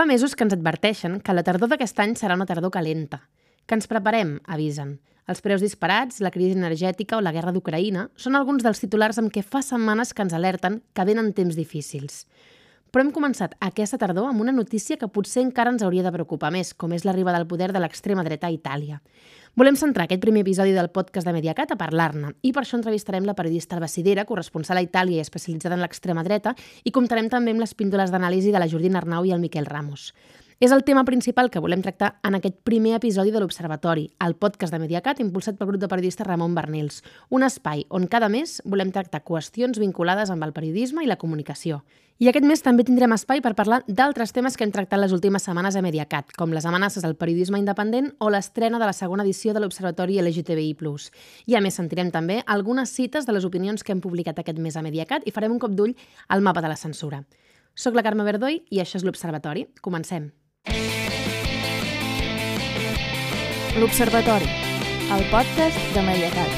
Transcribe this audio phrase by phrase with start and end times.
[0.00, 3.18] Fa mesos que ens adverteixen que la tardor d'aquest any serà una tardor calenta.
[3.68, 4.94] Que ens preparem, avisen.
[5.28, 9.28] Els preus disparats, la crisi energètica o la guerra d'Ucraïna són alguns dels titulars amb
[9.34, 12.22] què fa setmanes que ens alerten que venen temps difícils.
[12.90, 16.50] Però hem començat aquesta tardor amb una notícia que potser encara ens hauria de preocupar
[16.50, 18.98] més, com és l'arribada al poder de l'extrema dreta a Itàlia.
[19.58, 23.26] Volem centrar aquest primer episodi del podcast de Mediacat a parlar-ne i per això entrevistarem
[23.26, 27.54] la periodista Alba Sidera, corresponsal a Itàlia i especialitzada en l'extrema dreta, i comptarem també
[27.54, 30.12] amb les píndoles d'anàlisi de la Jordina Arnau i el Miquel Ramos.
[30.60, 34.74] És el tema principal que volem tractar en aquest primer episodi de l'Observatori, el podcast
[34.74, 36.98] de Mediacat impulsat pel grup de periodistes Ramon Bernils,
[37.30, 41.78] un espai on cada mes volem tractar qüestions vinculades amb el periodisme i la comunicació.
[42.20, 45.48] I aquest mes també tindrem espai per parlar d'altres temes que hem tractat les últimes
[45.48, 49.54] setmanes a Mediacat, com les amenaces al periodisme independent o l'estrena de la segona edició
[49.56, 50.76] de l'Observatori LGTBI+.
[51.46, 54.76] I a més sentirem també algunes cites de les opinions que hem publicat aquest mes
[54.76, 55.96] a Mediacat i farem un cop d'ull
[56.28, 57.24] al mapa de la censura.
[57.72, 59.64] Soc la Carme Verdoi i això és l'Observatori.
[59.80, 60.28] Comencem.
[63.78, 64.48] L'Observatori,
[65.14, 66.54] el podcast de Mediacat.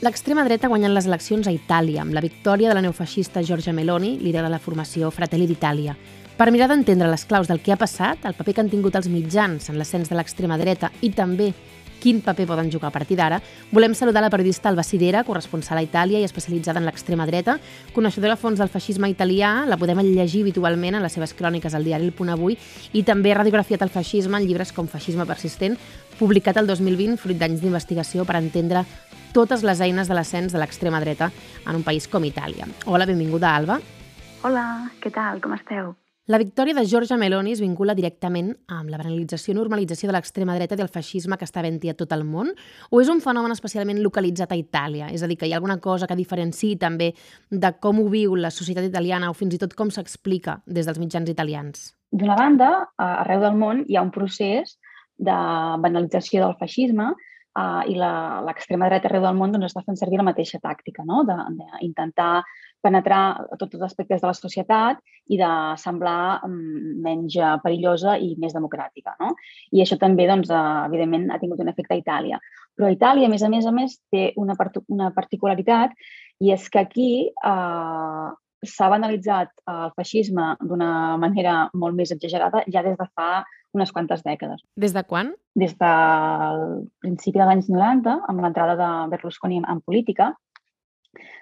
[0.00, 3.76] L'extrema dreta ha guanyat les eleccions a Itàlia, amb la victòria de la neofeixista Giorgia
[3.76, 5.92] Meloni, líder de la formació Fratelli d'Itàlia.
[6.38, 9.12] Per mirar d'entendre les claus del que ha passat, el paper que han tingut els
[9.12, 11.52] mitjans en l'ascens de l'extrema dreta i també
[12.02, 13.40] quin paper poden jugar a partir d'ara,
[13.72, 17.58] volem saludar la periodista Alba Sidera, corresponsal a Itàlia i especialitzada en l'extrema dreta,
[17.94, 21.84] coneixedora a fons del feixisme italià, la podem llegir habitualment en les seves cròniques al
[21.84, 22.58] diari El Punt Avui
[22.92, 25.76] i també ha radiografiat el feixisme en llibres com Feixisme persistent,
[26.18, 28.84] publicat el 2020 fruit d'anys d'investigació per entendre
[29.34, 31.30] totes les eines de l'ascens de l'extrema dreta
[31.66, 32.66] en un país com Itàlia.
[32.86, 33.80] Hola, benvinguda, Alba.
[34.42, 34.66] Hola,
[35.02, 35.42] què tal?
[35.44, 35.96] Com esteu?
[36.28, 40.52] La victòria de Giorgia Meloni es vincula directament amb la banalització i normalització de l'extrema
[40.58, 42.50] dreta i del feixisme que està havent a tot el món?
[42.92, 45.08] O és un fenomen especialment localitzat a Itàlia?
[45.08, 47.14] És a dir, que hi ha alguna cosa que diferenciï també
[47.48, 51.00] de com ho viu la societat italiana o fins i tot com s'explica des dels
[51.00, 51.94] mitjans italians?
[52.12, 54.76] D'una banda, arreu del món hi ha un procés
[55.16, 55.40] de
[55.80, 60.28] banalització del feixisme uh, i l'extrema dreta arreu del món doncs, està fent servir la
[60.28, 61.24] mateixa tàctica, no?
[61.24, 62.42] d'intentar
[62.84, 65.50] penetrar a tots els aspectes de la societat i de
[65.82, 66.56] semblar um,
[67.04, 69.16] menys perillosa i més democràtica.
[69.20, 69.34] No?
[69.74, 72.40] I això també, doncs, uh, evidentment, ha tingut un efecte a Itàlia.
[72.78, 75.96] Però Itàlia, a més a més, a més té una, part una particularitat
[76.40, 77.10] i és que aquí
[77.42, 78.30] uh,
[78.66, 80.90] s'ha banalitzat el feixisme d'una
[81.20, 83.44] manera molt més exagerada ja des de fa
[83.76, 84.62] unes quantes dècades.
[84.80, 85.34] Des de quan?
[85.58, 86.62] Des del
[87.04, 90.32] principi dels anys 90, amb l'entrada de Berlusconi en política,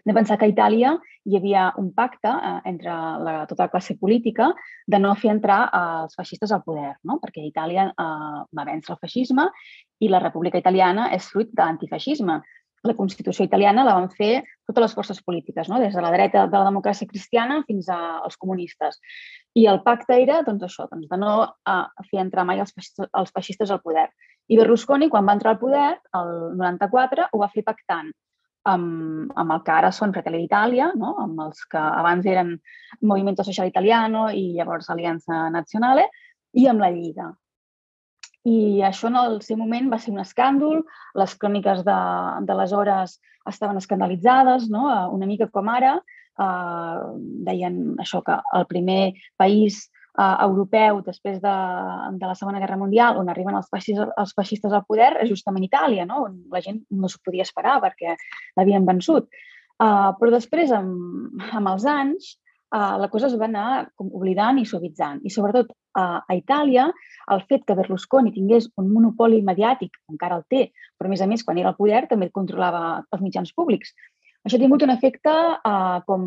[0.05, 0.95] de pensar que a Itàlia
[1.27, 4.53] hi havia un pacte eh, entre la, tota la classe política
[4.87, 7.21] de no fer entrar els feixistes al poder, no?
[7.23, 9.49] perquè Itàlia eh, va vèncer el feixisme
[10.01, 12.41] i la República Italiana és fruit de l'antifeixisme
[12.87, 15.81] la Constitució italiana la van fer totes les forces polítiques, no?
[15.83, 19.01] des de la dreta de la democràcia cristiana fins als comunistes.
[19.59, 23.11] I el pacte era doncs, això, doncs, de no uh, fer entrar mai els feixistes,
[23.13, 24.07] els feixistes al poder.
[24.49, 28.13] I Berlusconi, quan va entrar al poder, el 94, ho va fer pactant
[28.72, 31.15] amb, amb el que ara són Fratelli d'Itàlia, no?
[31.22, 32.54] amb els que abans eren
[33.03, 36.09] Movimento Social Italiano i llavors Aliança Nazionale,
[36.56, 37.31] i amb la Lliga.
[38.47, 40.84] I això en el seu moment va ser un escàndol,
[41.19, 43.16] les cròniques d'aleshores
[43.50, 44.87] estaven escandalitzades, no?
[44.91, 45.97] Eh, una mica com ara,
[46.38, 47.00] eh,
[47.48, 49.87] deien això que el primer país
[50.19, 51.56] eh, europeu després de,
[52.21, 55.66] de la Segona Guerra Mundial on arriben els feixistes, els feixistes al poder és justament
[55.66, 56.25] Itàlia, no?
[56.28, 58.16] on la gent no s'ho podia esperar perquè
[58.56, 59.28] l'havien vençut.
[59.77, 62.31] Uh, però després, amb, amb els anys,
[62.72, 65.21] uh, la cosa es va anar com oblidant i suavitzant.
[65.21, 66.87] I sobretot uh, a Itàlia,
[67.34, 71.28] el fet que Berlusconi tingués un monopoli mediàtic, encara el té, però a més a
[71.28, 73.93] més, quan era al poder, també controlava els mitjans públics.
[74.47, 76.25] Això ha tingut un efecte uh, com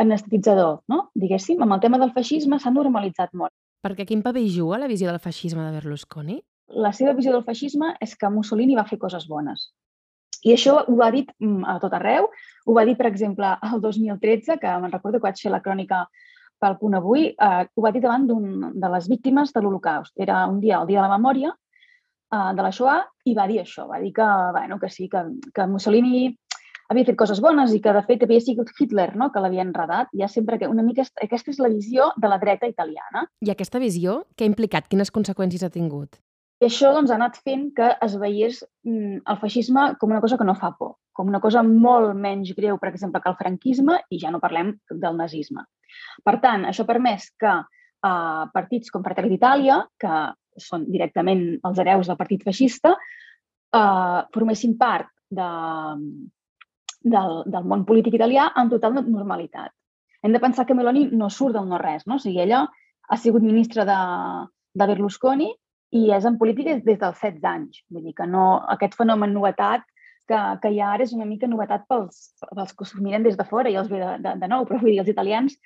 [0.00, 1.02] anestetitzador, no?
[1.14, 1.60] diguéssim.
[1.62, 3.52] Amb el tema del feixisme s'ha normalitzat molt.
[3.84, 6.40] Perquè quin paper juga la visió del feixisme de Berlusconi?
[6.80, 9.70] La seva visió del feixisme és que Mussolini va fer coses bones.
[10.44, 12.28] I això ho ha dit mm, a tot arreu.
[12.66, 16.04] Ho va dir, per exemple, el 2013, que me'n recordo que vaig fer la crònica
[16.60, 20.12] pel punt avui, eh, ho va dir davant de les víctimes de l'Holocaust.
[20.20, 23.60] Era un dia, el dia de la memòria eh, de la Shoah, i va dir
[23.62, 25.24] això, va dir que, bueno, que sí, que,
[25.54, 26.28] que Mussolini
[26.90, 29.30] havia fet coses bones i que, de fet, havia sigut Hitler no?
[29.30, 30.10] que l'havia enredat.
[30.18, 33.26] Ja sempre que una mica aquesta és la visió de la dreta italiana.
[33.46, 34.90] I aquesta visió, què ha implicat?
[34.90, 36.18] Quines conseqüències ha tingut?
[36.60, 40.36] I això doncs, ha anat fent que es veiés mm, el feixisme com una cosa
[40.36, 43.96] que no fa por, com una cosa molt menys greu, per exemple, que el franquisme,
[44.12, 45.64] i ja no parlem del nazisme.
[46.26, 50.20] Per tant, això ha permès que eh, partits com Fratelli d'Itàlia, que
[50.60, 52.92] són directament els hereus del partit feixista,
[53.72, 55.48] eh, formessin part de,
[57.00, 59.72] del, del món polític italià amb total normalitat.
[60.22, 62.18] Hem de pensar que Meloni no surt del no-res, no?
[62.20, 62.66] O sigui, ella
[63.08, 63.98] ha sigut ministra de,
[64.74, 65.48] de Berlusconi
[65.96, 67.80] i és en política des dels 16 anys.
[67.90, 69.86] Vull dir que no, aquest fenomen novetat
[70.30, 73.46] que, que ha ara és una mica novetat pels, pels que s'ho miren des de
[73.48, 75.56] fora i els ve de, de, de nou, però vull dir, els italians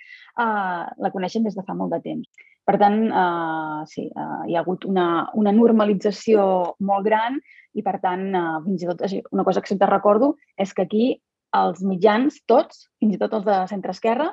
[0.40, 2.50] uh, la coneixen des de fa molt de temps.
[2.64, 6.46] Per tant, uh, sí, uh, hi ha hagut una, una normalització
[6.80, 7.36] molt gran
[7.76, 9.04] i, per tant, uh, fins i tot
[9.36, 11.10] una cosa que sempre recordo és que aquí
[11.54, 14.30] els mitjans, tots, fins i tot els de centre-esquerra,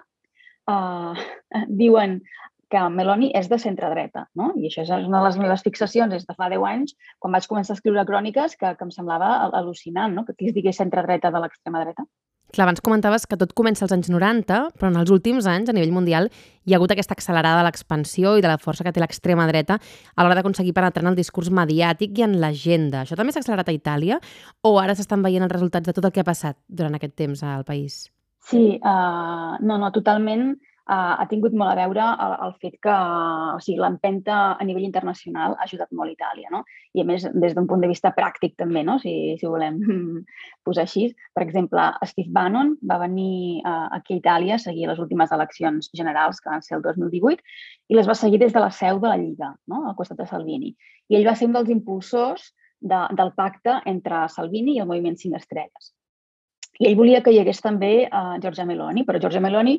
[0.72, 1.25] uh,
[1.83, 2.22] diuen
[2.71, 4.51] que Meloni és de centre-dreta, no?
[4.56, 7.47] I això és una de les meves fixacions des de fa 10 anys, quan vaig
[7.51, 10.25] començar a escriure cròniques, que, que em semblava al·lucinant, no?
[10.25, 12.07] Que aquí es digués centre-dreta de l'extrema dreta.
[12.51, 15.75] Clar, abans comentaves que tot comença als anys 90, però en els últims anys, a
[15.75, 16.27] nivell mundial,
[16.68, 19.77] hi ha hagut aquesta accelerada de l'expansió i de la força que té l'extrema dreta
[19.79, 23.06] a l'hora d'aconseguir penetrar en el discurs mediàtic i en l'agenda.
[23.06, 24.19] Això també s'ha accelerat a Itàlia
[24.68, 27.44] o ara s'estan veient els resultats de tot el que ha passat durant aquest temps
[27.47, 28.09] al país?
[28.44, 30.57] Sí, uh, no, no, totalment
[30.91, 32.93] uh, ha tingut molt a veure el, el fet que
[33.55, 36.51] o sigui, l'empenta a nivell internacional ha ajudat molt Itàlia.
[36.53, 36.63] No?
[36.97, 38.97] I a més, des d'un punt de vista pràctic també, no?
[39.03, 39.79] si, si volem
[40.67, 41.07] posar així.
[41.35, 45.91] Per exemple, Steve Bannon va venir uh, aquí a Itàlia a seguir les últimes eleccions
[45.97, 47.45] generals, que van ser el 2018,
[47.91, 49.85] i les va seguir des de la seu de la Lliga, no?
[49.87, 50.75] al costat de Salvini.
[51.09, 52.51] I ell va ser un dels impulsors
[52.81, 55.91] de, del pacte entre Salvini i el moviment 5 estrelles.
[56.81, 59.77] I ell volia que hi hagués també uh, Giorgia Meloni, però Giorgia Meloni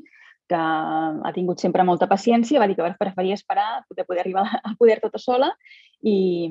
[0.49, 4.77] que ha tingut sempre molta paciència, va dir que preferia esperar de poder arribar al
[4.77, 5.53] poder tota sola
[6.03, 6.43] i,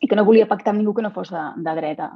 [0.00, 2.10] i que no volia pactar amb ningú que no fos de, de dreta.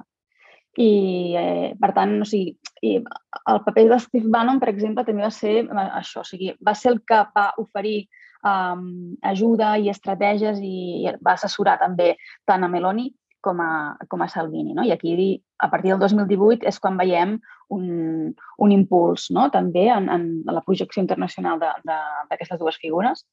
[0.79, 0.91] I,
[1.35, 2.55] eh, per tant, o sigui,
[2.87, 6.53] i el paper de Steve Bannon, per exemple, també va ser eh, això, o sigui,
[6.67, 8.05] va ser el que va oferir
[8.47, 12.15] um, ajuda i estratègies i, i va assessorar també
[12.47, 14.75] tant a Meloni com a, com a Salvini.
[14.75, 14.85] No?
[14.85, 17.39] I aquí, a partir del 2018, és quan veiem
[17.71, 19.49] un, un impuls no?
[19.51, 23.25] també en, en la projecció internacional d'aquestes dues figures.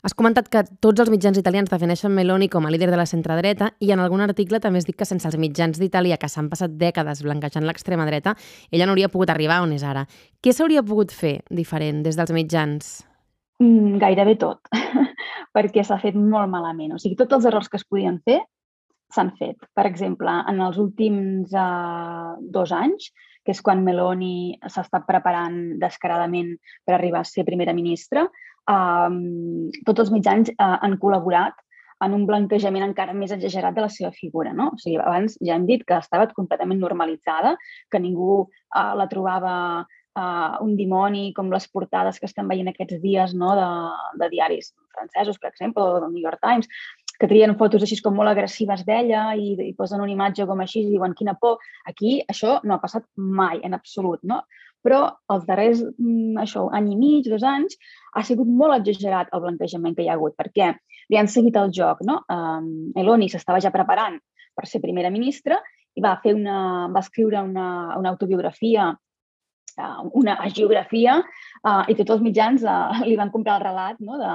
[0.00, 3.74] Has comentat que tots els mitjans italians defineixen Meloni com a líder de la centre-dreta
[3.84, 6.72] i en algun article també es dic que sense els mitjans d'Itàlia, que s'han passat
[6.80, 8.32] dècades blanquejant l'extrema dreta,
[8.72, 10.06] ella no hauria pogut arribar on és ara.
[10.40, 12.88] Què s'hauria pogut fer diferent des dels mitjans?
[13.60, 14.72] Mm, gairebé tot,
[15.56, 16.96] perquè s'ha fet molt malament.
[16.96, 18.40] O sigui, tots els errors que es podien fer
[19.14, 19.58] s'han fet.
[19.74, 23.10] Per exemple, en els últims uh, dos anys,
[23.44, 26.52] que és quan Meloni s'ha estat preparant descaradament
[26.84, 29.10] per arribar a ser primera ministra, uh,
[29.86, 31.58] tots els mitjans uh, han col·laborat
[32.04, 34.54] en un blanquejament encara més exagerat de la seva figura.
[34.56, 34.70] No?
[34.74, 37.56] O sigui, abans ja hem dit que estava completament normalitzada,
[37.92, 39.54] que ningú uh, la trobava
[40.16, 43.52] uh, un dimoni com les portades que estem veient aquests dies no?
[43.58, 43.68] de,
[44.22, 46.68] de diaris francesos, per exemple, o del New York Times,
[47.20, 50.86] que trien fotos així com molt agressives d'ella i, i posen una imatge com així
[50.86, 51.58] i diuen quina por.
[51.90, 54.40] Aquí això no ha passat mai, en absolut, no?
[54.80, 55.02] Però
[55.34, 57.76] els darrers, mm, això, any i mig, dos anys,
[58.16, 60.72] ha sigut molt exagerat el blanquejament que hi ha hagut, perquè
[61.12, 62.22] li han seguit el joc, no?
[62.32, 64.16] Um, Eloni s'estava ja preparant
[64.56, 65.60] per ser primera ministra
[65.94, 67.68] i va fer una, va escriure una,
[67.98, 73.66] una autobiografia uh, una geografia uh, i tots els mitjans uh, li van comprar el
[73.66, 74.34] relat no, de,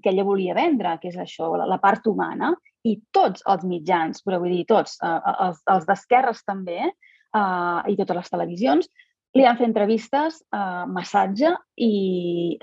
[0.00, 2.52] que ella volia vendre, que és això, la, la part humana,
[2.88, 7.80] i tots els mitjans, però vull dir tots, eh, eh els, els d'esquerres també, eh,
[7.92, 8.88] i totes les televisions,
[9.32, 11.92] li han fet entrevistes, eh, massatge i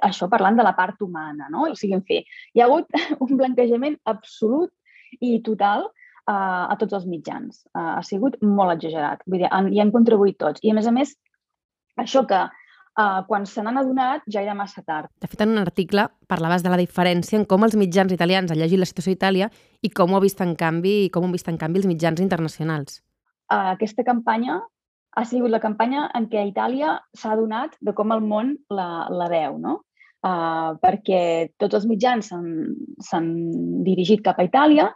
[0.05, 1.65] això parlant de la part humana, no?
[1.69, 2.19] O sigui, en fi,
[2.53, 2.91] hi ha hagut
[3.25, 4.71] un blanquejament absolut
[5.25, 7.63] i total eh, a tots els mitjans.
[7.73, 9.25] Eh, ha sigut molt exagerat.
[9.25, 10.61] Vull dir, han, hi han contribuït tots.
[10.61, 11.15] I, a més a més,
[11.97, 12.45] això que
[12.97, 15.11] uh, quan se n'han adonat ja era massa tard.
[15.21, 18.61] De fet, en un article parlaves de la diferència en com els mitjans italians han
[18.61, 21.29] llegit la situació a Itàlia i com ho ha vist en canvi i com ho
[21.29, 23.01] han vist en canvi els mitjans internacionals.
[23.49, 24.61] Uh, aquesta campanya
[25.17, 29.29] ha sigut la campanya en què Itàlia s'ha adonat de com el món la, la
[29.31, 29.81] veu, no?
[30.19, 31.21] Uh, perquè
[31.61, 33.29] tots els mitjans s'han
[33.85, 34.89] dirigit cap a Itàlia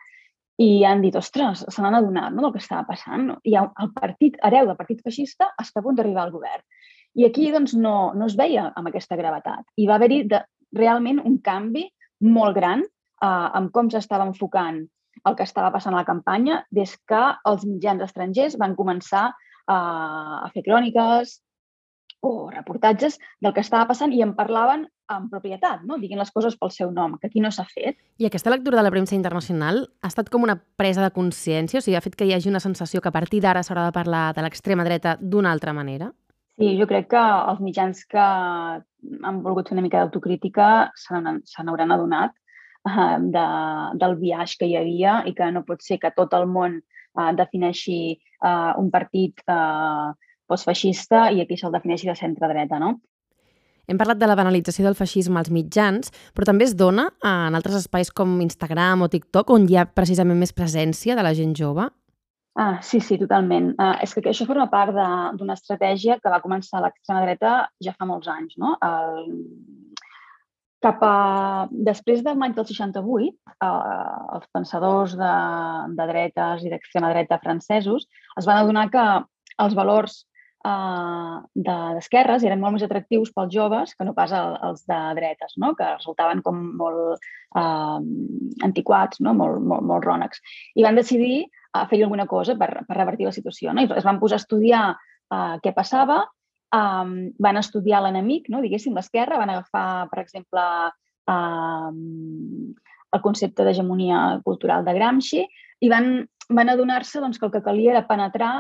[0.61, 3.25] i han dit, ostres, se n'han adonat no, del que estava passant.
[3.29, 3.37] No?
[3.47, 6.61] I el partit hereu del partit feixista està a punt d'arribar al govern.
[7.13, 9.65] I aquí doncs, no, no es veia amb aquesta gravetat.
[9.77, 10.23] I va haver-hi
[10.73, 11.85] realment un canvi
[12.23, 14.83] molt gran eh, en com s'estava enfocant
[15.23, 19.73] el que estava passant a la campanya des que els mitjans estrangers van començar eh,
[19.73, 21.39] a fer cròniques
[22.23, 25.97] o reportatges del que estava passant i en parlaven amb propietat, no?
[25.99, 27.99] diguin les coses pel seu nom, que aquí no s'ha fet.
[28.17, 31.81] I aquesta lectura de la premsa internacional ha estat com una presa de consciència?
[31.81, 33.95] O sigui, ha fet que hi hagi una sensació que a partir d'ara s'haurà de
[33.95, 36.13] parlar de l'extrema dreta d'una altra manera?
[36.59, 41.93] Sí, jo crec que els mitjans que han volgut fer una mica d'autocrítica se n'hauran
[41.95, 42.35] adonat
[42.85, 43.45] uh, de,
[44.01, 47.31] del viatge que hi havia i que no pot ser que tot el món uh,
[47.33, 50.13] defineixi uh, un partit uh,
[50.45, 52.99] postfeixista i aquí se'l defineixi de centre-dreta, no?
[53.89, 57.81] Hem parlat de la banalització del feixisme als mitjans, però també es dona en altres
[57.81, 61.89] espais com Instagram o TikTok, on hi ha precisament més presència de la gent jove?
[62.53, 63.71] Ah, sí, sí, totalment.
[63.81, 68.05] Uh, és que això forma part d'una estratègia que va començar l'extrema dreta ja fa
[68.05, 68.53] molts anys.
[68.61, 68.75] No?
[68.85, 69.31] El,
[70.83, 71.15] cap a...
[71.71, 73.71] Després del maig del 68, eh,
[74.35, 75.33] els pensadors de,
[75.97, 78.07] de dretes i d'extrema dreta francesos
[78.39, 79.05] es van adonar que
[79.63, 80.23] els valors
[80.65, 85.57] eh, d'esquerres eren molt més atractius pels joves que no pas el, els de dretes,
[85.61, 85.73] no?
[85.79, 87.99] que resultaven com molt eh,
[88.67, 89.35] antiquats, no?
[89.37, 90.43] molt, molt, molt rònecs.
[90.75, 93.73] I van decidir a fer alguna cosa per, per revertir la situació.
[93.73, 93.83] No?
[93.83, 96.23] I es van posar a estudiar eh, què passava
[96.73, 98.61] um, van estudiar l'enemic, no?
[98.63, 100.63] diguéssim, l'esquerra, van agafar, per exemple,
[101.29, 102.73] um,
[103.13, 105.43] el concepte d'hegemonia cultural de Gramsci
[105.83, 106.15] i van,
[106.49, 108.53] van adonar-se doncs, que el que calia era penetrar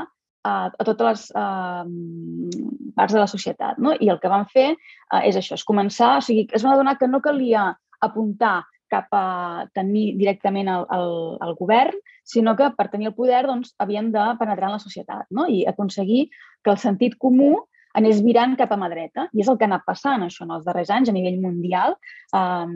[0.43, 3.79] a, a totes les uh, parts de la societat.
[3.79, 3.95] No?
[3.95, 6.97] I el que van fer uh, és això, és començar, o sigui, es van adonar
[6.99, 7.71] que no calia
[8.03, 8.61] apuntar
[8.93, 13.73] cap a tenir directament el, el, el govern, sinó que per tenir el poder doncs,
[13.81, 15.47] havien de penetrar en la societat no?
[15.49, 16.27] i aconseguir
[16.63, 17.55] que el sentit comú
[17.97, 19.27] anés virant cap a mà dreta.
[19.33, 21.93] I és el que ha anat passant, això, en els darrers anys, a nivell mundial.
[22.33, 22.69] Eh,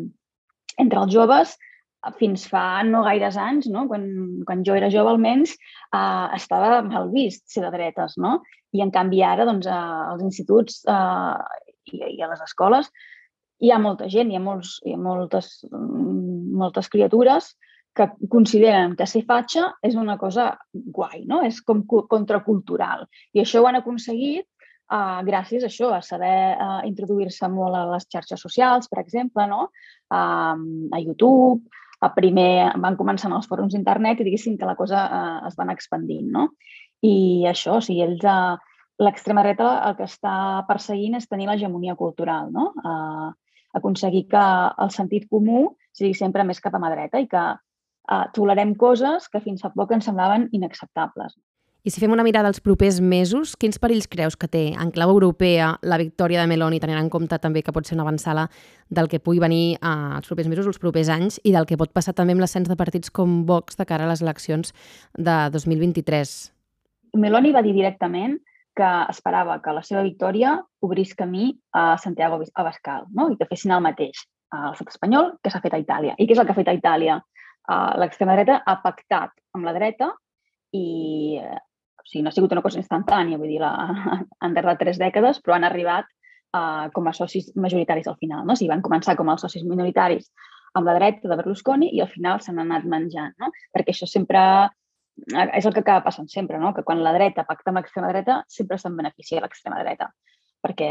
[0.78, 1.56] entre els joves,
[2.20, 3.88] fins fa no gaires anys, no?
[3.90, 4.08] Quan,
[4.48, 5.56] quan jo era jove almenys,
[5.90, 8.40] eh, estava mal vist ser de dretes, no?
[8.76, 9.76] I en canvi ara, doncs, eh,
[10.14, 11.38] als instituts eh,
[11.92, 12.92] i, i a les escoles
[13.60, 17.56] hi ha molta gent, hi ha, molts, hi ha moltes, moltes criatures
[17.98, 21.42] que consideren que ser fatxa és una cosa guai, no?
[21.48, 23.08] És com contracultural.
[23.34, 27.88] I això ho han aconseguit uh, gràcies a això, a saber uh, introduir-se molt a
[27.96, 29.72] les xarxes socials, per exemple, no?
[30.14, 30.54] Uh,
[30.94, 31.66] a YouTube,
[32.00, 35.58] a primer van començar en els fòrums d'internet i diguéssim que la cosa uh, es
[35.58, 36.50] van expandint, no?
[37.06, 38.58] I això, o sigui, ells, uh,
[39.02, 40.36] l'extrema dreta el que està
[40.70, 42.72] perseguint és tenir l'hegemonia cultural, no?
[42.84, 43.32] Uh,
[43.78, 44.44] aconseguir que
[44.84, 49.30] el sentit comú sigui sempre més cap a mà dreta i que uh, tolerem coses
[49.34, 51.38] que fins fa poc ens semblaven inacceptables.
[51.88, 55.08] I si fem una mirada als propers mesos, quins perills creus que té en clau
[55.14, 58.50] europea la victòria de Meloni, tenint en compte també que pot ser una avançada
[58.92, 61.94] del que pugui venir eh, els propers mesos, els propers anys, i del que pot
[61.96, 64.74] passar també amb l'ascens de partits com Vox de cara a les eleccions
[65.16, 66.34] de 2023?
[67.24, 68.36] Meloni va dir directament
[68.76, 73.30] que esperava que la seva victòria obrís camí a Santiago Abascal no?
[73.32, 76.20] i que fessin el mateix a l'estat espanyol que s'ha fet a Itàlia.
[76.20, 77.22] I què és el que ha fet a Itàlia?
[77.64, 80.12] Uh, L'extrema dreta ha pactat amb la dreta
[80.76, 81.67] i o
[82.10, 83.74] sigui, no ha sigut una cosa instantània, vull dir, la,
[84.44, 86.08] han tardat tres dècades, però han arribat
[86.56, 88.46] uh, com a socis majoritaris al final.
[88.46, 88.56] No?
[88.56, 90.30] O sigui, van començar com a socis minoritaris
[90.78, 93.52] amb la dreta de Berlusconi i al final s'han anat menjant, no?
[93.74, 96.74] perquè això sempre eh, és el que acaba passant sempre, no?
[96.76, 100.12] que quan la dreta pacta amb l'extrema dreta sempre se'n beneficia l'extrema dreta,
[100.64, 100.90] perquè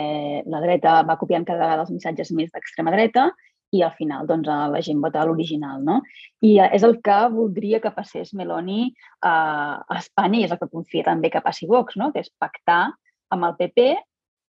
[0.50, 3.28] la dreta va copiant cada vegada els missatges més d'extrema dreta
[3.74, 5.82] i al final doncs, la gent vota l'original.
[5.84, 6.00] No?
[6.44, 10.60] I eh, és el que voldria que passés Meloni eh, a Espanya i és el
[10.62, 12.12] que confia també que passi Vox, no?
[12.14, 12.90] que és pactar
[13.34, 13.88] amb el PP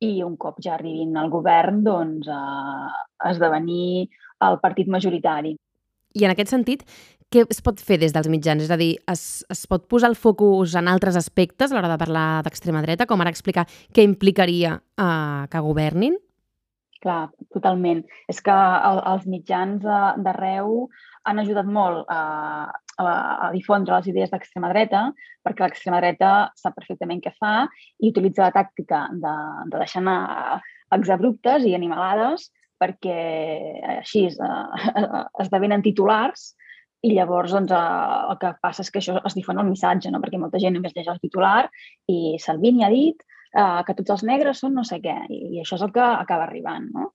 [0.07, 2.91] i un cop ja arribin al govern, doncs, eh,
[3.29, 4.07] esdevenir
[4.47, 5.55] el partit majoritari.
[6.17, 6.81] I en aquest sentit,
[7.31, 8.65] què es pot fer des dels mitjans?
[8.65, 11.99] És a dir, es, es pot posar el focus en altres aspectes a l'hora de
[12.01, 16.17] parlar d'extrema dreta, com ara explicar què implicaria eh, que governin?
[17.01, 18.03] Clar, totalment.
[18.29, 20.85] És que el, els mitjans d'arreu
[21.25, 22.21] han ajudat molt a,
[23.01, 23.05] a,
[23.47, 25.07] a difondre les idees d'extrema dreta,
[25.41, 27.65] perquè l'extrema dreta sap perfectament què fa
[28.01, 29.35] i utilitza la tàctica de,
[29.73, 30.61] de deixar anar
[30.93, 32.49] exabruptes i animalades
[32.81, 33.17] perquè
[33.99, 34.95] així eh,
[35.43, 36.51] esdevenen titulars
[37.05, 40.21] i llavors doncs, eh, el que passa és que això es difon el missatge, no?
[40.21, 41.65] perquè molta gent només llegeix el titular
[42.09, 45.63] i Salvini ha dit eh, que tots els negres són no sé què, i, i
[45.63, 47.11] això és el que acaba arribant, no?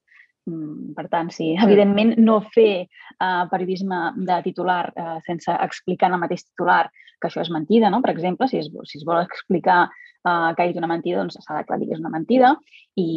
[0.47, 3.97] Mm, per tant, sí, evidentment no fer uh, periodisme
[4.29, 6.85] de titular uh, sense explicar en el mateix titular
[7.19, 7.99] que això és mentida, no?
[8.03, 11.39] Per exemple, si es, si es vol explicar uh, que ha dit una mentida, doncs
[11.41, 12.53] s'ha d'aclarir que és una mentida
[12.95, 13.09] i,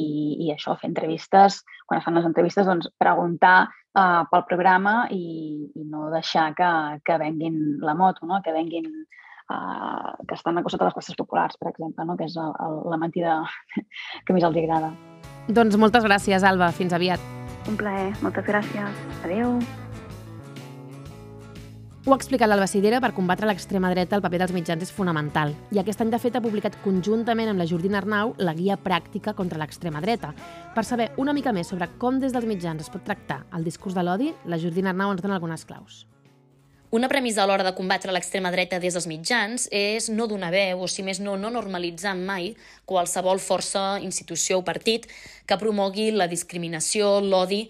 [0.47, 5.23] i això, fer entrevistes, quan es fan les entrevistes, doncs preguntar uh, pel programa i,
[5.71, 6.73] i no deixar que,
[7.07, 8.43] que venguin la moto, no?
[8.43, 8.91] que venguin
[9.51, 12.17] uh, que estan a costat de les classes populars, per exemple, no?
[12.17, 13.41] que és el, el, la mentida
[14.25, 14.95] que més els agrada.
[15.51, 16.71] Doncs moltes gràcies, Alba.
[16.77, 17.23] Fins aviat.
[17.69, 18.11] Un plaer.
[18.23, 19.07] Moltes gràcies.
[19.25, 19.59] Adéu.
[22.07, 25.51] Ho ha explicat l'Alba Sidera, per combatre l'extrema dreta el paper dels mitjans és fonamental
[25.69, 29.35] i aquest any de fet ha publicat conjuntament amb la Jordina Arnau la guia pràctica
[29.37, 30.31] contra l'extrema dreta.
[30.73, 33.99] Per saber una mica més sobre com des dels mitjans es pot tractar el discurs
[33.99, 36.07] de l'odi, la Jordina Arnau ens dona algunes claus.
[36.91, 40.81] Una premissa a l'hora de combatre l'extrema dreta des dels mitjans és no donar veu,
[40.83, 42.49] o si més no, no normalitzar mai
[42.83, 45.07] qualsevol força, institució o partit
[45.47, 47.61] que promogui la discriminació, l'odi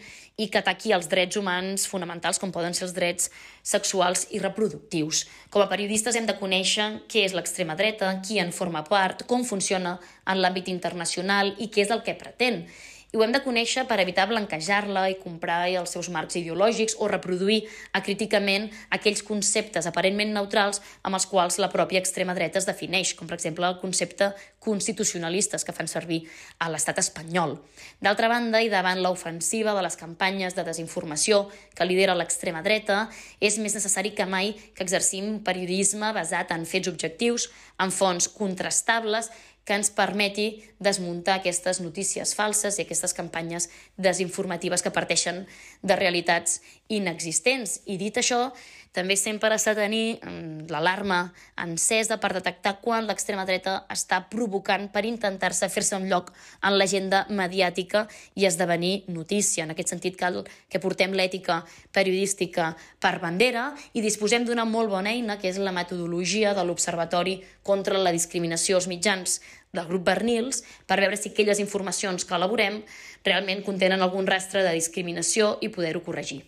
[0.40, 3.28] i que ataqui els drets humans fonamentals com poden ser els drets
[3.60, 5.26] sexuals i reproductius.
[5.52, 9.44] Com a periodistes hem de conèixer què és l'extrema dreta, qui en forma part, com
[9.44, 12.64] funciona en l'àmbit internacional i què és el que pretén
[13.12, 17.08] i ho hem de conèixer per evitar blanquejar-la i comprar els seus marcs ideològics o
[17.10, 17.64] reproduir
[17.96, 23.26] acríticament aquells conceptes aparentment neutrals amb els quals la pròpia extrema dreta es defineix, com
[23.26, 24.30] per exemple el concepte
[24.62, 26.20] constitucionalistes que fan servir
[26.58, 27.56] a l'estat espanyol.
[27.98, 33.08] D'altra banda, i davant l'ofensiva de les campanyes de desinformació que lidera l'extrema dreta,
[33.40, 37.50] és més necessari que mai que exercim periodisme basat en fets objectius,
[37.80, 39.30] en fonts contrastables
[39.70, 45.44] que ens permeti desmuntar aquestes notícies falses i aquestes campanyes desinformatives que parteixen
[45.86, 46.58] de realitats
[46.90, 47.78] inexistents.
[47.86, 48.48] I dit això,
[48.90, 51.20] també sempre s'ha de tenir mm, l'alarma
[51.62, 56.32] encesa per detectar quan l'extrema dreta està provocant per intentar-se fer-se un lloc
[56.66, 59.62] en l'agenda mediàtica i esdevenir notícia.
[59.62, 61.60] En aquest sentit cal que portem l'ètica
[61.94, 67.38] periodística per bandera i disposem d'una molt bona eina que és la metodologia de l'Observatori
[67.62, 69.38] contra la discriminació als mitjans
[69.72, 72.80] del grup Bernils per veure si aquelles informacions que elaborem
[73.26, 76.42] realment contenen algun rastre de discriminació i poder-ho corregir.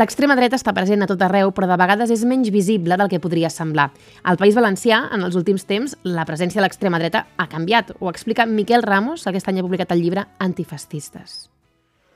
[0.00, 3.20] L'extrema dreta està present a tot arreu, però de vegades és menys visible del que
[3.20, 3.90] podria semblar.
[4.24, 7.92] Al País Valencià, en els últims temps, la presència de l'extrema dreta ha canviat.
[8.00, 11.50] Ho explica Miquel Ramos, que aquest any ha publicat el llibre Antifascistes.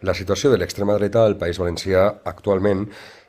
[0.09, 2.87] La situació de l'extrema dreta al País Valencià actualment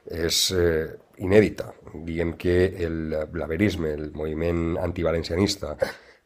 [0.08, 1.74] és eh, inèdita.
[2.08, 5.76] Diem que el blaverisme, el moviment antivalencianista,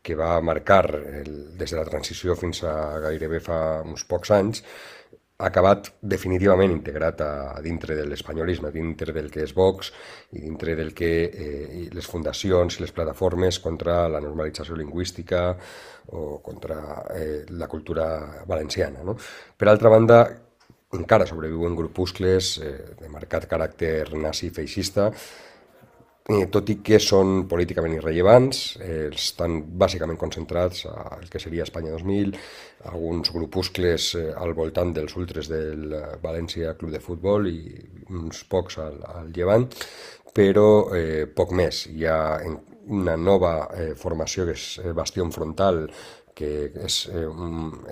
[0.01, 2.73] que va marcar el, des de la transició fins a
[3.05, 4.63] gairebé fa uns pocs anys,
[5.41, 9.89] ha acabat definitivament integrat a, a dintre de l'espanyolisme, dintre del que és Vox
[10.37, 15.47] i dintre del que eh, les fundacions i les plataformes contra la normalització lingüística
[16.13, 16.77] o contra
[17.15, 18.05] eh, la cultura
[18.45, 19.01] valenciana.
[19.05, 19.17] No?
[19.57, 20.21] Per altra banda,
[20.93, 25.09] encara sobreviuen grupuscles eh, de marcat caràcter nazi-feixista
[26.29, 31.95] eh, tot i que són políticament irrellevants, eh, estan bàsicament concentrats al que seria Espanya
[31.97, 32.35] 2000,
[32.93, 37.61] alguns grupuscles eh, al voltant dels ultres del València Club de Futbol i
[38.09, 39.69] uns pocs al, al Llevant,
[40.33, 41.85] però eh, poc més.
[41.91, 42.19] Hi ha
[42.91, 45.85] una nova eh, formació que és eh, Bastión Frontal,
[46.35, 47.25] que és eh,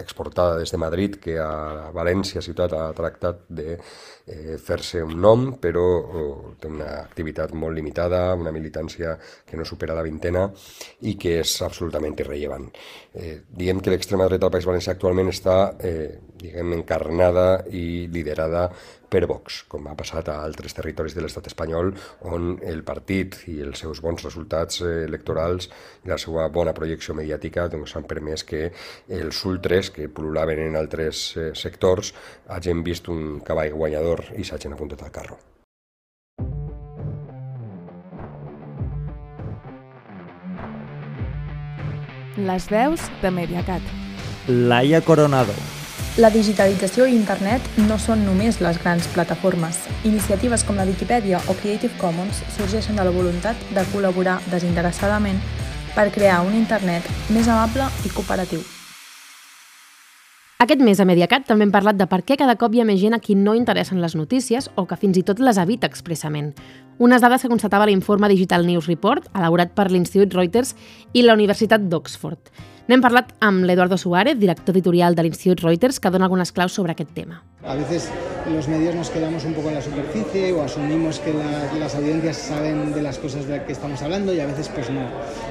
[0.01, 5.45] exportada des de Madrid, que a València ciutat ha tractat de eh, fer-se un nom,
[5.61, 10.47] però oh, té una activitat molt limitada, una militància que no supera la vintena
[11.01, 12.69] i que és absolutament irrellevant.
[13.13, 18.69] Eh, diem que l'extrema dreta del País Valencià actualment està eh, diguem, encarnada i liderada
[19.09, 21.91] per Vox, com ha passat a altres territoris de l'estat espanyol,
[22.29, 25.69] on el partit i els seus bons resultats eh, electorals
[26.05, 28.69] i la seva bona projecció mediàtica doncs, han permès que
[29.19, 32.13] els ultres, que pol·lulaven en altres eh, sectors,
[32.47, 35.39] hagin vist un cavall guanyador i s'hagin apuntat al carro.
[42.39, 43.83] Les veus de Mediacat.
[44.47, 45.78] Laia Coronado.
[46.17, 49.77] La digitalització i internet no són només les grans plataformes.
[50.03, 55.37] Iniciatives com la Wikipedia o Creative Commons sorgeixen de la voluntat de col·laborar desinteressadament
[55.93, 58.65] per crear un internet més amable i cooperatiu.
[60.59, 62.99] Aquest mes a Mediacat també hem parlat de per què cada cop hi ha més
[62.99, 66.49] gent a qui no interessen les notícies o que fins i tot les evita expressament.
[66.99, 70.75] Unes dades que constatava l'informe Digital News Report, elaborat per l'Institut Reuters
[71.13, 72.51] i la Universitat d'Oxford.
[72.89, 76.95] N'hem parlat amb l'Eduardo Suárez, director editorial de l'Institut Reuters, que dona algunes claus sobre
[76.95, 77.43] aquest tema.
[77.61, 78.07] A veces
[78.49, 82.37] los medios nos quedamos un poco en la superficie o asumimos que la, las audiencias
[82.37, 85.01] saben de las cosas de las que estamos hablando y a veces pues no,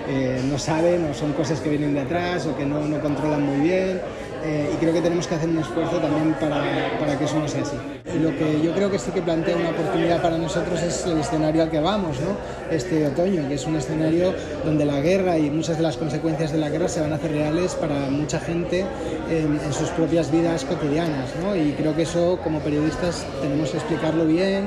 [0.09, 3.47] eh, no saben o son cosas que vienen de atrás o que no, no controlan
[3.47, 4.01] muy bien
[4.49, 7.47] eh, y creo que tenemos que hacer un esfuerzo también para, para, que eso no
[7.47, 7.77] sea así.
[8.19, 11.63] Lo que yo creo que sí que plantea una oportunidad para nosotros es el escenario
[11.65, 12.75] al que vamos, ¿no?
[12.75, 14.33] este otoño, que es un escenario
[14.65, 17.33] donde la guerra y muchas de las consecuencias de la guerra se van a hacer
[17.33, 18.87] reales para mucha gente
[19.29, 21.29] en, en sus propias vidas cotidianas.
[21.43, 21.55] ¿no?
[21.55, 24.65] Y creo que eso como periodistas tenemos que explicarlo bien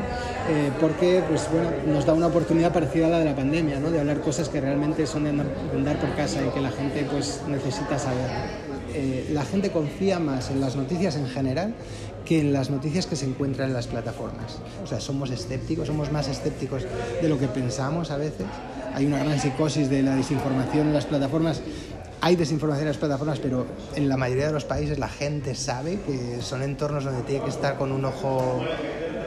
[0.48, 3.90] eh, porque pues, bueno, nos da una oportunidad parecida a la de la pandemia, ¿no?
[3.90, 7.42] de hablar cosas que realmente son de andar por casa y que la gente pues,
[7.48, 8.71] necesita saber.
[8.94, 11.74] Eh, la gente confía más en las noticias en general
[12.26, 14.60] que en las noticias que se encuentran en las plataformas.
[14.84, 16.84] O sea, somos escépticos, somos más escépticos
[17.22, 18.46] de lo que pensamos a veces.
[18.94, 21.62] Hay una gran psicosis de la desinformación en las plataformas.
[22.22, 26.00] Hay desinformación en las plataformas, pero en la mayoría de los países la gente sabe
[26.02, 28.62] que son entornos donde tiene que estar con un ojo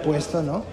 [0.05, 0.65] puesto, ¿no?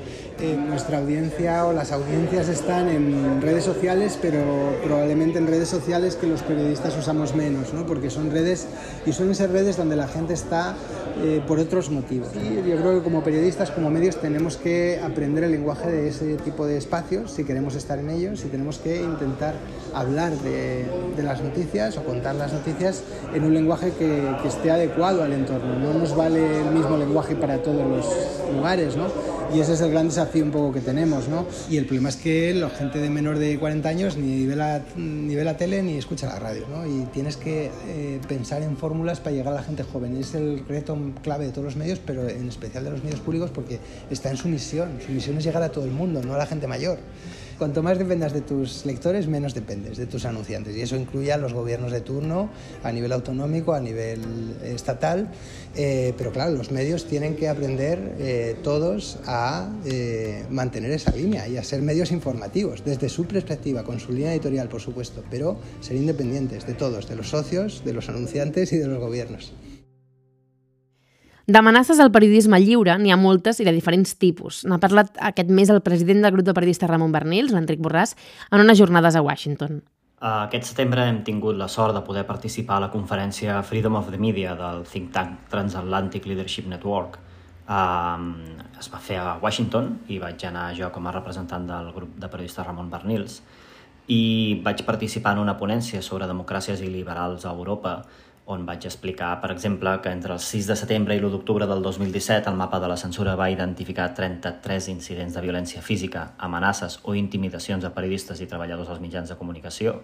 [0.42, 4.40] Nuestra audiencia o las audiencias están en redes sociales, pero
[4.84, 7.86] probablemente en redes sociales que los periodistas usamos menos, ¿no?
[7.86, 8.68] porque son redes
[9.06, 10.76] y suelen ser redes donde la gente está
[11.24, 12.30] eh, por otros motivos.
[12.36, 16.36] Y yo creo que como periodistas, como medios, tenemos que aprender el lenguaje de ese
[16.38, 19.54] tipo de espacios si queremos estar en ellos y tenemos que intentar
[19.94, 24.72] hablar de, de las noticias o contar las noticias en un lenguaje que, que esté
[24.72, 25.78] adecuado al entorno.
[25.78, 28.06] No nos vale el mismo lenguaje para todos los
[28.56, 29.08] lugares, ¿no?
[29.54, 31.46] Y ese es el gran desafío un poco que tenemos, ¿no?
[31.70, 34.82] Y el problema es que la gente de menor de 40 años ni ve la,
[34.96, 36.88] ni ve la tele ni escucha la radio, ¿no?
[36.88, 40.16] Y tienes que eh, pensar en fórmulas para llegar a la gente joven.
[40.16, 43.52] Es el reto clave de todos los medios, pero en especial de los medios públicos
[43.52, 45.00] porque está en su misión.
[45.06, 47.00] Su misión es llegar a todo el mundo, no a la gente mayor.
[47.62, 50.76] Cuanto más dependas de tus lectores, menos dependes de tus anunciantes.
[50.76, 52.50] Y eso incluye a los gobiernos de turno,
[52.84, 55.30] a nivel autonómico, a nivel estatal.
[55.76, 61.48] Eh, pero claro, los medios tienen que aprender eh, todos a eh, mantener esa línea
[61.48, 65.60] y a ser medios informativos, desde su perspectiva, con su línea editorial, por supuesto, pero
[65.82, 69.54] ser independientes de todos, de los socios, de los anunciantes y de los gobiernos.
[71.48, 74.62] D'amenaces al periodisme lliure n'hi ha moltes i de diferents tipus.
[74.70, 78.14] N'ha parlat aquest mes el president del grup de periodistes Ramon Bernils, l'Enric Borràs,
[78.52, 79.82] en unes jornades a Washington.
[80.22, 84.20] Aquest setembre hem tingut la sort de poder participar a la conferència Freedom of the
[84.22, 87.18] Media del think tank Transatlantic Leadership Network.
[87.66, 92.30] Es va fer a Washington i vaig anar jo com a representant del grup de
[92.30, 93.42] periodistes Ramon Bernils
[94.14, 98.02] i vaig participar en una ponència sobre democràcies i liberals a Europa
[98.52, 101.82] on vaig explicar, per exemple, que entre el 6 de setembre i l'1 d'octubre del
[101.86, 107.16] 2017 el mapa de la censura va identificar 33 incidents de violència física, amenaces o
[107.16, 110.02] intimidacions a periodistes i treballadors dels mitjans de comunicació.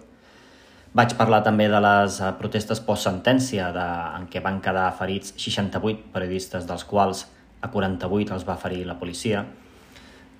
[0.96, 3.68] Vaig parlar també de les eh, protestes post-sentència
[4.16, 7.26] en què van quedar ferits 68 periodistes, dels quals
[7.60, 9.44] a 48 els va ferir la policia,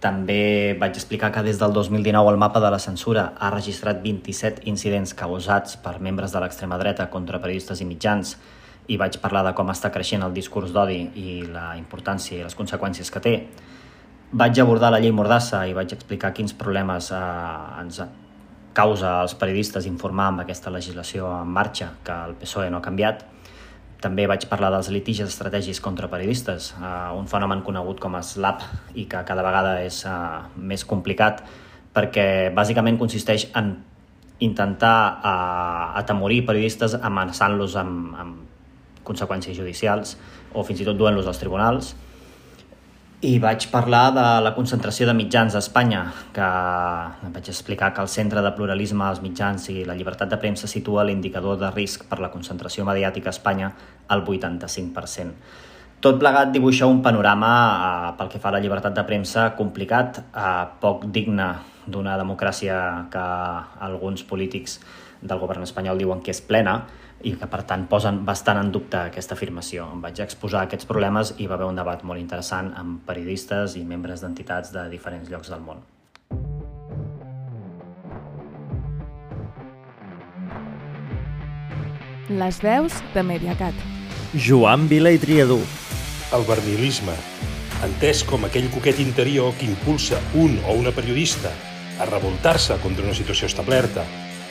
[0.01, 4.63] també vaig explicar que des del 2019 el mapa de la censura ha registrat 27
[4.71, 8.37] incidents causats per membres de l'extrema dreta contra periodistes i mitjans
[8.89, 12.57] i vaig parlar de com està creixent el discurs d'odi i la importància i les
[12.57, 13.35] conseqüències que té.
[14.31, 17.19] Vaig abordar la llei Mordassa i vaig explicar quins problemes eh,
[17.83, 18.01] ens
[18.79, 23.25] causa als periodistes informar amb aquesta legislació en marxa que el PSOE no ha canviat
[24.03, 28.63] també vaig parlar dels litigis estratègics contra periodistes, uh, un fenomen conegut com a SLAP
[28.95, 31.43] i que cada vegada és uh, més complicat
[31.95, 33.75] perquè bàsicament consisteix en
[34.45, 40.15] intentar uh, atemorir periodistes amenaçant-los amb, amb conseqüències judicials
[40.55, 41.95] o fins i tot duent-los als tribunals
[43.21, 46.05] i vaig parlar de la concentració de mitjans a Espanya,
[46.35, 46.49] que
[47.35, 51.03] vaig explicar que el centre de pluralisme als mitjans i la llibertat de premsa situa
[51.03, 53.73] l'indicador de risc per la concentració mediàtica a Espanya
[54.07, 55.35] al 85%.
[55.99, 60.23] Tot plegat dibuixa un panorama eh, pel que fa a la llibertat de premsa complicat,
[60.23, 61.51] eh, poc digne
[61.91, 62.79] d'una democràcia
[63.11, 63.27] que
[63.83, 64.79] alguns polítics
[65.21, 66.85] del govern espanyol diuen que és plena,
[67.27, 69.89] i que per tant posen bastant en dubte aquesta afirmació.
[69.95, 73.85] Em vaig exposar aquests problemes i va haver un debat molt interessant amb periodistes i
[73.85, 75.83] membres d'entitats de diferents llocs del món.
[82.29, 83.75] Les veus de Mediacat.
[84.37, 85.63] Joan Vila i Triadú.
[86.37, 87.15] El vernilisme,
[87.87, 91.49] entès com aquell coquet interior que impulsa un o una periodista
[91.99, 94.05] a revoltar-se contra una situació establerta,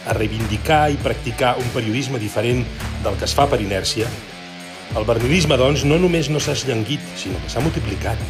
[0.08, 2.64] a reivindicar i practicar un periodisme diferent
[3.04, 4.10] del que es fa per inèrcia,
[4.96, 8.22] el vernilisme, doncs, no només no s'ha esllenguit, sinó que s'ha multiplicat.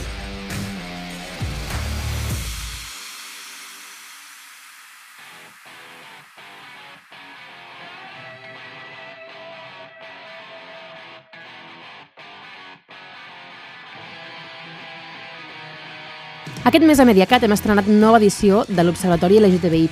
[16.68, 19.86] Aquest mes a Mediacat hem estrenat nova edició de l'Observatori LGTBI+.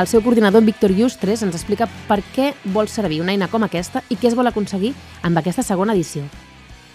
[0.00, 4.00] El seu coordinador, Víctor Llustres, ens explica per què vol servir una eina com aquesta
[4.08, 6.22] i què es vol aconseguir amb aquesta segona edició.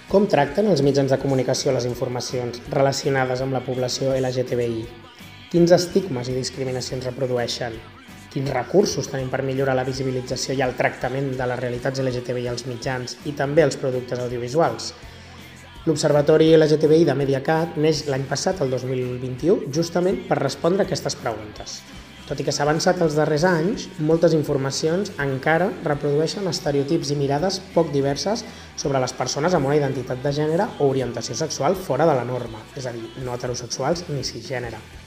[0.10, 4.82] Com tracten els mitjans de comunicació les informacions relacionades amb la població LGTBI?
[5.54, 7.78] Quins estigmes i discriminacions reprodueixen?
[8.34, 12.66] Quins recursos tenim per millorar la visibilització i el tractament de les realitats LGTBI als
[12.66, 14.90] mitjans i també als productes audiovisuals?
[15.90, 21.80] L'Observatori LGTBI de Mediacat neix l'any passat, el 2021, justament per respondre a aquestes preguntes.
[22.28, 27.58] Tot i que s'ha avançat els darrers anys, moltes informacions encara reprodueixen estereotips i mirades
[27.74, 28.46] poc diverses
[28.78, 32.62] sobre les persones amb una identitat de gènere o orientació sexual fora de la norma,
[32.78, 34.99] és a dir, no heterosexuals ni cisgènere.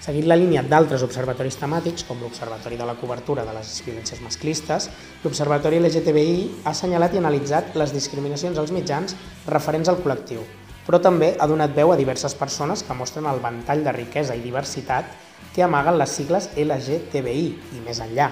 [0.00, 4.86] Seguint la línia d'altres observatoris temàtics, com l'Observatori de la Cobertura de les Violències Masclistes,
[5.20, 9.12] l'Observatori LGTBI ha assenyalat i analitzat les discriminacions als mitjans
[9.52, 10.40] referents al col·lectiu,
[10.86, 14.40] però també ha donat veu a diverses persones que mostren el ventall de riquesa i
[14.40, 15.10] diversitat
[15.52, 17.44] que amaguen les sigles LGTBI
[17.76, 18.30] i més enllà.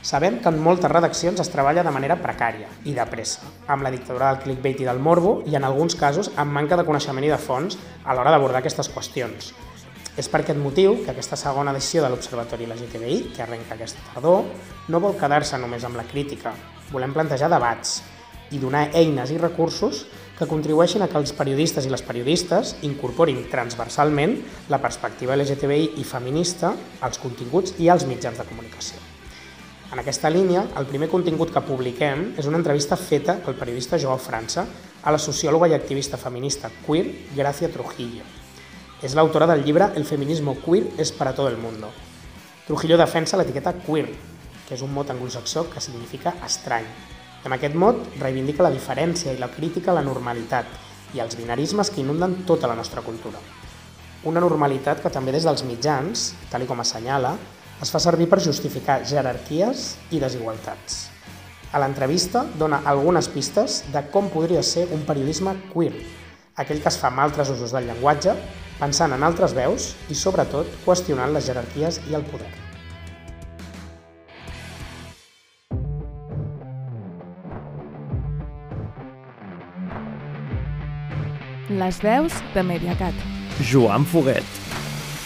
[0.00, 3.92] Sabem que en moltes redaccions es treballa de manera precària i de pressa, amb la
[3.92, 7.34] dictadura del clickbait i del morbo i en alguns casos amb manca de coneixement i
[7.34, 7.76] de fons
[8.08, 9.52] a l'hora d'abordar aquestes qüestions.
[10.12, 14.44] És per aquest motiu que aquesta segona edició de l'Observatori LGTBI, que arrenca aquesta tardor,
[14.92, 16.52] no vol quedar-se només amb la crítica.
[16.92, 18.02] Volem plantejar debats
[18.52, 20.02] i donar eines i recursos
[20.36, 24.36] que contribueixin a que els periodistes i les periodistes incorporin transversalment
[24.68, 29.00] la perspectiva LGTBI i feminista als continguts i als mitjans de comunicació.
[29.92, 34.20] En aquesta línia, el primer contingut que publiquem és una entrevista feta pel periodista Joao
[34.20, 34.64] França
[35.02, 38.41] a la sociòloga i activista feminista queer Gracia Trujillo.
[39.02, 41.88] És l'autora del llibre El feminismo queer es para todo el mundo.
[42.68, 44.12] Trujillo defensa l'etiqueta queer,
[44.68, 46.86] que és un mot anglosaxó que significa estrany.
[47.42, 50.70] Amb aquest mot reivindica la diferència i la crítica a la normalitat
[51.16, 53.42] i als binarismes que inunden tota la nostra cultura.
[54.22, 57.34] Una normalitat que també des dels mitjans, tal com assenyala,
[57.82, 61.08] es fa servir per justificar jerarquies i desigualtats.
[61.74, 65.96] A l'entrevista dona algunes pistes de com podria ser un periodisme queer,
[66.54, 68.36] aquell que es fa amb altres usos del llenguatge,
[68.82, 72.50] pensant en altres veus i, sobretot, qüestionant les jerarquies i el poder.
[81.72, 83.22] Les veus de Mediacat.
[83.70, 84.58] Joan Foguet.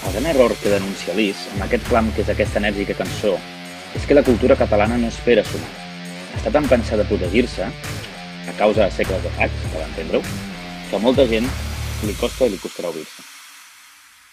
[0.07, 3.33] El gran error que denuncia l'Is, amb aquest clam que és aquesta enèrgica cançó,
[3.97, 5.73] és que la cultura catalana no espera sonar.
[6.37, 10.23] Està tan pensada a protegir-se, a causa de segles de fax, per entendre-ho,
[10.91, 11.49] que a molta gent
[12.05, 13.36] li costa i li costarà obrir-se.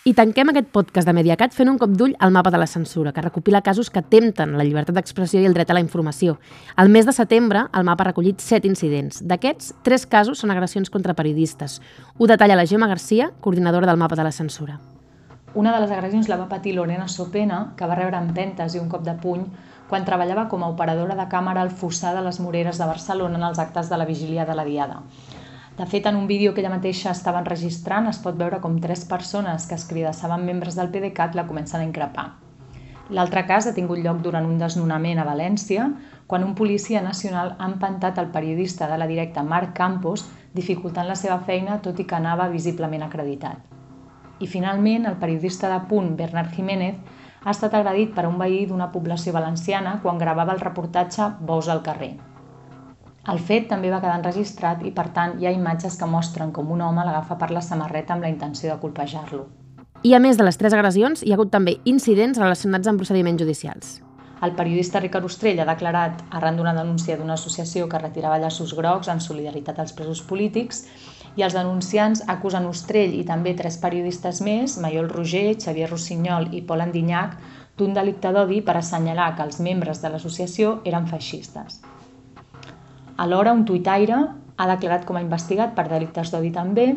[0.04, 3.14] I tanquem aquest podcast de Mediacat fent un cop d'ull al mapa de la censura,
[3.16, 6.34] que recopila casos que tempten la llibertat d'expressió i el dret a la informació.
[6.76, 9.22] Al mes de setembre, el mapa ha recollit set incidents.
[9.24, 11.78] D'aquests, tres casos són agressions contra periodistes.
[12.18, 14.76] Ho detalla la Gemma Garcia, coordinadora del mapa de la censura.
[15.56, 18.92] Una de les agressions la va patir Lorena Sopena, que va rebre empentes i un
[18.92, 19.48] cop de puny
[19.88, 23.48] quan treballava com a operadora de càmera al Fossar de les Moreres de Barcelona en
[23.54, 25.00] els actes de la vigília de la Diada.
[25.78, 29.08] De fet, en un vídeo que ella mateixa estava enregistrant es pot veure com tres
[29.10, 32.26] persones que es cridassaven membres del PDeCAT la comencen a increpar.
[33.10, 35.88] L'altre cas ha tingut lloc durant un desnonament a València,
[36.28, 41.18] quan un policia nacional ha empantat el periodista de la directa Marc Campos, dificultant la
[41.20, 43.58] seva feina tot i que anava visiblement acreditat.
[44.40, 47.02] I finalment, el periodista de Punt, Bernard Jiménez,
[47.44, 51.82] ha estat agredit per un veí d'una població valenciana quan gravava el reportatge Bous al
[51.82, 52.14] carrer.
[53.32, 56.72] El fet també va quedar enregistrat i, per tant, hi ha imatges que mostren com
[56.76, 59.46] un home l'agafa per la samarreta amb la intenció de colpejar-lo.
[60.04, 63.40] I a més de les tres agressions, hi ha hagut també incidents relacionats amb procediments
[63.40, 63.94] judicials.
[64.44, 69.08] El periodista Ricard Ostrell ha declarat, arran d'una denúncia d'una associació que retirava llaços grocs
[69.08, 70.84] en solidaritat als presos polítics,
[71.40, 76.66] i els denunciants acusen Ostrell i també tres periodistes més, Maiol Roger, Xavier Rossinyol i
[76.68, 77.40] Pol Andinyac,
[77.80, 81.80] d'un delicte d'odi per assenyalar que els membres de l'associació eren feixistes.
[83.18, 84.18] Alhora, un tuitaire
[84.58, 86.88] ha declarat com a investigat per delictes d'odi també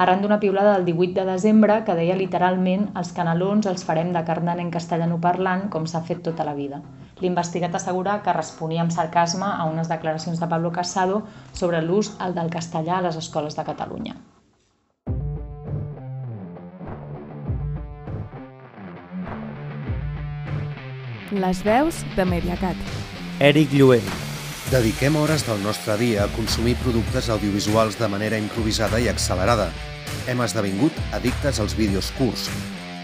[0.00, 4.22] arran d'una piulada del 18 de desembre que deia literalment els canelons els farem de
[4.24, 6.80] carn en castellano parlant com s'ha fet tota la vida.
[7.20, 12.48] L'investigat assegura que responia amb sarcasme a unes declaracions de Pablo Casado sobre l'ús del
[12.48, 14.16] castellà a les escoles de Catalunya.
[21.30, 22.76] Les veus de Mediacat.
[23.38, 24.29] Eric Lluent.
[24.70, 29.64] Dediquem hores del nostre dia a consumir productes audiovisuals de manera improvisada i accelerada.
[30.30, 32.44] Hem esdevingut addictes als vídeos curts,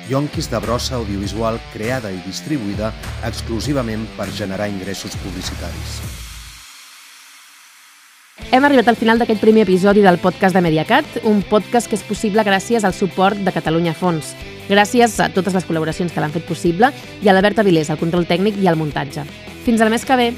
[0.07, 2.93] yonquis de brossa audiovisual creada i distribuïda
[3.27, 5.97] exclusivament per generar ingressos publicitaris.
[8.53, 12.07] Hem arribat al final d'aquest primer episodi del podcast de Mediacat, un podcast que és
[12.07, 14.37] possible gràcies al suport de Catalunya Fons.
[14.71, 16.93] Gràcies a totes les col·laboracions que l'han fet possible
[17.25, 19.27] i a l'Alberta Vilés, al control tècnic i al muntatge.
[19.67, 20.31] Fins al mes que ve!